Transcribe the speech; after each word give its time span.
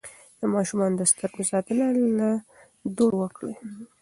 د 0.39 0.41
ماشوم 0.53 0.81
د 0.97 1.01
سترګو 1.11 1.43
ساتنه 1.51 1.85
له 2.19 2.29
دوړو 2.97 3.17
وکړئ. 3.21 3.55